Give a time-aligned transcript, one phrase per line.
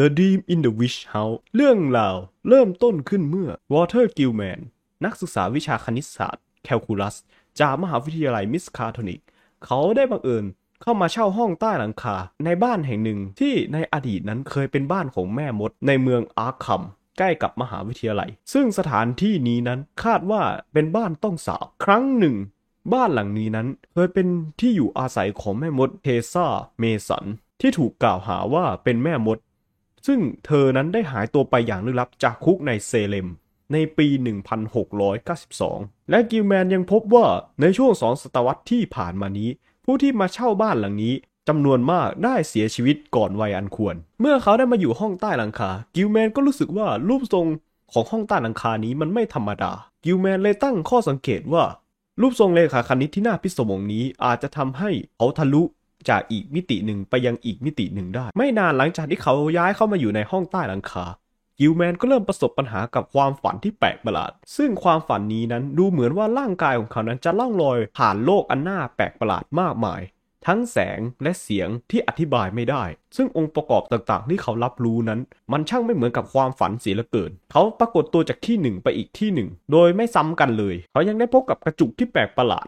[0.00, 2.16] The Dream in the Witch House เรื่องราว
[2.48, 4.60] เริ่มต้นขึ้นเมื่อ Walter Gilman
[5.04, 7.16] นักศึกษาวิชาคณิตศาสตร์แคลคูลัส
[7.60, 9.20] จากมหาวิทยาลัยมิสคาโทนิก
[9.64, 10.44] เขาได้บังเอิญ
[10.82, 16.82] เข้ามาเช่าห้องใต้หลังคา ในบ้านแห่งหนึ่งที่ในอดีตนั้นเคยเป็นบ้านของแม่มดในเมืองอาร์คัม
[17.18, 20.42] ใกล้กับมหาวิทยาลัย ซึ่งสถานที่นี้นั้นคาดว่า
[20.72, 22.36] เป็นบ้านต้องสาปครั้งหนึ่ง
[22.92, 24.26] บ้านหลังนี้นั้นเคยเป็น
[24.60, 26.46] ที่อยู่อาศัยของแม่มดเคซ่า
[26.78, 27.24] เมสัน
[27.60, 29.38] ที่ถูกกล่าวหาว่าเป็นแม่มด
[30.06, 33.28] ซึ่งเธอนั้นได้หายตัวไปอย่างลึกลับจากคุกในเซเลม
[33.72, 34.06] ในปี
[34.88, 37.26] 1692 และกิลแมนยังพบว่า
[37.60, 39.50] ในช่วงสองศตวรรษที่ผ่านมานี้
[39.84, 41.14] ผู้ที่มาเช่าบ้านหลังนี้
[41.48, 47.46] จำนวนมากได้เสียชีวิตก่อนวัยอันควร เมื่อเขาได้มาอยู่ห้องใต้หลังคา กิลแมนก็รู้สึกว่ารูปทรง
[47.92, 49.72] ของห้องใต้หลังคานี้มันไม่ธรรมดา
[50.04, 51.64] กิลแมนเลยตั้งข้อสังเกตว่า
[52.20, 55.62] รูปทรงเลขาคณิตที่น่าพิศวงนี้อาจจะทำให้เขาทะลุ
[56.10, 61.06] จากอีกมิติหนึ่งไปยังอีกมิติหนึ่งได้ ไม่นานหลังจากที่เขาย้ายเข้ามาอยู่ในห้องใต้หลังคา
[61.58, 70.00] กิลแมนก็เริ่มประสบปัญหากับความฝันที่แปลกประหลาด ซึ่งความฝันนี้นั้นดูเหมือนว่าร่างกายของเขานั้นจะล่องลอยผ่านโลกอันน่าแปลกประหลาดมากมาย
[70.46, 72.84] ทั้งแสงและเสียงที่อธิบายไม่ได้
[73.16, 75.20] ซึ่งองค์ประกอบต่างๆ ที่เขารับรู้นั้น
[75.52, 82.66] มันช่างไม่เหมือนกับความฝันเสียเหลือเกิน เขาปรากฏตัวจากที่หนึ่งไปอีกที่หนึ่ง โดยไม่ซ้ำกันเลย เขายังได้พบกับกระจุกที่แปลกประหลาด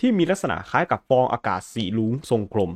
[0.00, 2.70] ที่มีลักษณะคล้ายกับฟองอากาศสีรุ้งทรงกลม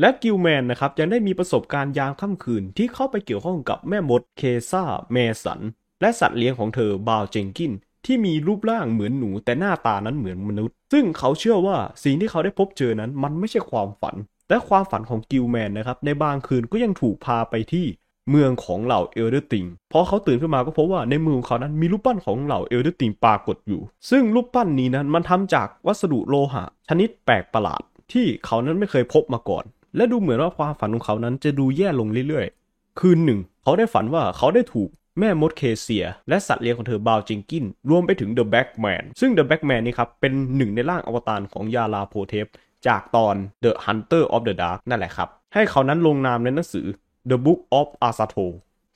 [0.00, 5.60] และกิลแมนนะครับยังได้มีประสบการณ์ยามค่ำคืนที่เข้าไปเกี่ยวข้องกับแม่มดเคซ่าเมสัน
[6.00, 7.72] และสัตว์เลี้ยงของเธอบราวน์เจนกิน
[8.06, 14.16] ที่มีรูปร่างเหมือนหนูแต่หน้าตานั้นเหมือนมนุษย์ ซึ่งเขาเชื่อว่าสิ่งที่เขาได้พบเจอนั้นมันไม่ใช่ความฝัน
[14.48, 17.86] และความฝันของกิลแมนนะครับในบางคืนก็ยังถูกพาไปที่
[18.30, 29.64] เมืองของเหล่า Elder Thing พอเขาตื่นขึ้นมาก็พบว่าในมือของเขานั้นมีรูปปั้นของเหล่า Elder Thing ปรากฏอยู่ ซึ่งรูปปั้นนี้นั้นมันทำจากวัสดุโลหะ ชนิดแปลกประหลาด ที่เขานั้นไม่เคยพบมาก่อน
[29.96, 42.46] และดูเหมือนว่าความฝันของเขานั้นจะดูแย่ลงเรื่อยๆ คืนหนึ่ง เขาได้ฝันว่าเขาได้ถูกแม่มดเคเซีย และสัตว์เลี้ยงของเธอบราวน์เจนกิน รวมไปถึง The Black Man ซึ่ง The Black Man นี่ครับเป็นหนึ่งในร่างอวตารของยาลาโพเทป
[42.86, 43.34] จากตอน
[43.64, 46.86] The Haunter of the Dark นั่นแหละครับ ให้เขานั้นลงนามในหนังสือ
[47.30, 48.46] The Book of Azathoth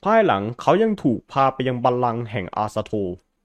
[0.03, 2.91] ภายหลังเขายังถูกพาไปยังบัลลังก์แห่งอาซาโท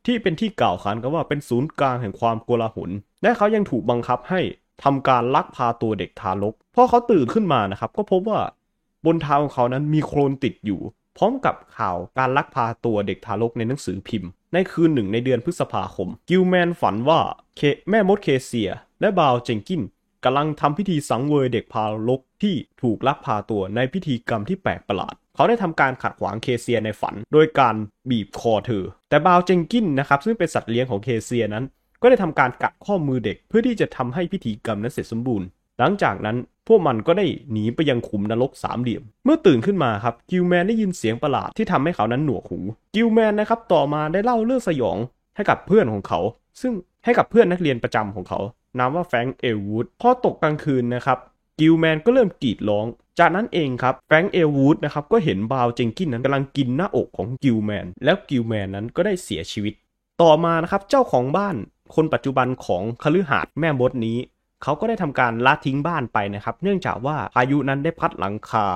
[0.07, 2.91] ที่เป็นที่กล่าวขานกันว่าเป็นศูนย์กลางแห่งความโกลาหล
[3.23, 4.41] และเขายังถูกบังคับให้
[4.85, 8.41] ทำการลักพาตัวเด็กทารก พอเขาตื่นขึ้นมานะครับ ก็พบว่า
[9.07, 10.81] บนเท้าของเขานั้นมีโคลนติดอยู่
[11.19, 17.21] พร้อมกับข่าวการลักพาตัวเด็กทารกในหนังสือพิมพ์ ในคืนหนึ่งในเดือนพฤษภาคม กิลแมนฝันว่า
[17.57, 17.61] เค
[17.91, 18.71] แม่มดเคเซีย
[19.01, 19.83] และบาวเจงกิน
[20.25, 27.77] กำลังทำพิธีสังเวยเด็กทารกที่ถูกลักพาตัวในพิธีกรรมที่แปลกประหลาด เขาได้ทำการขัดขวางเคเซียในฝัน โดยการ
[28.11, 31.65] บีบคอเธอ แต่บราวน์เจนกินนะครับซึ่งเป็นสัตว์เลี้ยงของเคเซียนั้น
[32.03, 35.47] ก็ได้ทำการกัดข้อมือเด็กเพื่อที่จะทำให้พิธีกรรมนั้นเสร็จสมบูรณ์
[35.79, 36.37] หลังจากนั้น
[36.69, 42.59] พวกมันก็ได้หนีไปยังขุมนรกสามเหลี่ยม เมื่อตื่นขึ้นมาครับกิลแมนได้ยินเสียงประหลาดที่ทำให้เขานั้นหนวกหู
[42.95, 44.99] กิลแมนนะครับต่อมาได้เล่าเรื่องสยอง
[45.37, 46.21] ให้กับเพื่อนของเขา
[46.61, 46.73] ซึ่ง
[47.05, 48.41] ให้กับเพื่อนนักเรียนประจำของเขา
[48.79, 51.19] นามว่าแฟรงค์เอลวูดพอตกกลางคืนนะครับ
[51.61, 52.87] กิลแมนก็เริ่มกรีดร้อง
[53.19, 59.75] จากนั้นเองครับแฟรงค์เอลวูดนะครับก็เห็นบราวน์เจนกินนั้นกำลังกินหน้าอกของกิลแมนแล้วกิลแมนนั้นก็ได้เสียชีวิต
[60.23, 61.57] ต่อมานะครับเจ้าของบ้าน
[61.95, 64.19] คนปัจจุบันของคฤหาสน์แม่มดนี้
[64.63, 68.67] เขาก็ได้ทำการละทิ้งบ้านไปนะครับ เนื่องจากว่าพายุนั้นได้พัดหลังคา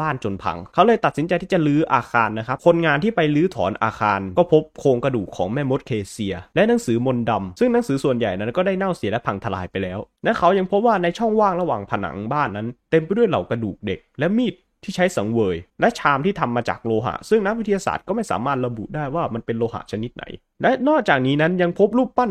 [0.00, 20.24] บ้านจนพัง เขาเลยตัดสินใจที่จะรื้ออาคารนะครับ คนงานที่ไปรื้อถอนอาคาร ก็พบโครงกระดูกของแม่มดเคเซีย และหนังสือมนต์ดำซึ่งหนังสือส่วนใหญ่นั้นก็ได้เน่าเสียและพังทลายไปแล้ว และเขายังพบว่าในช่องว่างระหว่างผนังบ้านนั้น เต็มไปด้วยเหล่ากระดูกเด็ก และมีดที่ใช้สังเวย และชามที่ทำมาจากโลหะ ซึ่งนักวิทยาศาสตร์ก็ไม่สามารถระบุได้ว่ามันเป็นโลหะชนิดไหน
[20.62, 22.30] และนอกจากนี้นั้นยังพบรูปปั้น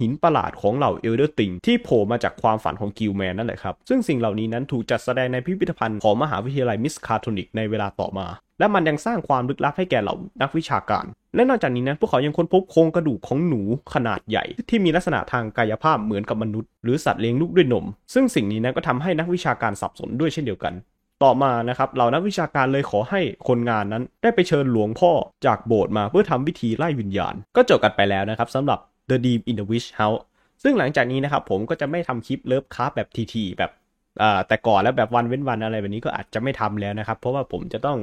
[0.00, 8.26] หินประหลาดของเหล่า Elder Thing ที่โผล่มาจากความฝันของกิลแมนนั่นแหละครับ ซึ่งสิ่งเหล่านี้นั้นถูกจัดแสดงในพิพิธภัณฑ์ของมหาวิทยาลัยมิสคาโทนิกในเวลาต่อมา
[8.58, 11.04] และมันยังสร้างความลึกลับให้แก่เหล่านักวิชาการ
[11.34, 13.60] และนอกจากนี้นั้นพวกเขายังค้นพบโครงกระดูกของหนู
[13.94, 17.84] ขนาดใหญ่ ที่มีลักษณะทางกายภาพเหมือนกับมนุษย์ หรือสัตว์เลี้ยงลูกด้วยนม
[18.14, 20.74] ซึ่งสิ่งนี้นั้นก็ทำให้นักวิชาการสับสนด้วยเช่นเดียวกัน
[21.22, 25.10] ต่อมานะครับเหล่านักวิชาการเลยขอให้คนงานนั้นได้ไปเชิญหลวงพ่อ
[25.46, 28.78] จากโบสถ์มาเพื่อทำพิธีไล่วิญญาณ ก็จบกันไปแล้วนะครับสำหรับ
[29.10, 30.22] The Deep in the Witch House
[30.62, 33.70] ซึ่งหลังจากนี้นะครับผมก็จะไม่ทำคลิปเลิฟคราฟแบบทีๆแบบ
[34.48, 37.98] แต่ก่อนแล้วแบบวันเว้นวันอะไรแบบนี้ก็อาจจะไม่ทำแล้วนะครับ เพราะว่าผมจะต้อง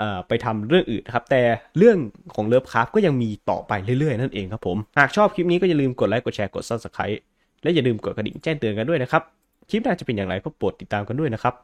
[0.00, 1.42] อไปทำเรื่องอื่นนะครับ แต่
[1.78, 1.96] เรื่อง
[2.34, 7.18] ของเลิฟคราฟก็ยังมีต่อไปเรื่อยๆ นั่นเองครับผม หากชอบคลิปนี้ก็อย่าลืมกดไลค์กดแชร์กด subscribe
[7.62, 9.22] และอย่าลืมกดกระดิ่งแจ้งเตือนกันด้วยนะครับ
[9.70, 11.54] คลิปหน้าจะเป็นอย่างไรก็โปรดติดตามกันด้วยนะครับ